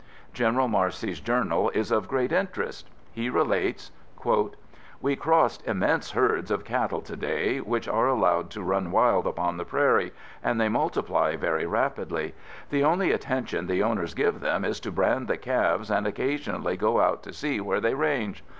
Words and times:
General 0.33 0.67
Marcy's 0.67 1.19
journal 1.19 1.69
is 1.75 1.91
of 1.91 2.07
great 2.07 2.31
interest. 2.31 2.89
He 3.11 3.29
relates: 3.29 3.91
"We 4.99 5.15
crossed 5.15 5.67
immense 5.67 6.09
herds 6.13 6.49
of 6.49 6.65
cattle 6.65 7.01
today, 7.01 7.59
which 7.59 7.87
are 7.87 8.07
allowed 8.07 8.49
to 8.49 8.63
run 8.63 8.89
wild 8.89 9.27
upon 9.27 9.57
the 9.57 9.63
prairies, 9.63 10.09
and 10.43 10.59
they 10.59 10.69
multiply 10.69 11.35
very 11.35 11.67
rapidly. 11.67 12.33
The 12.71 12.83
only 12.83 13.11
attention 13.11 13.67
the 13.67 13.83
owners 13.83 14.15
give 14.15 14.39
them 14.39 14.65
is 14.65 14.79
to 14.79 14.91
brand 14.91 15.27
the 15.27 15.37
calves 15.37 15.91
and 15.91 16.07
occasionally 16.07 16.77
go 16.77 16.99
out 16.99 17.21
to 17.21 17.31
see 17.31 17.61
where 17.61 17.79
they 17.79 17.93
range. 17.93 18.43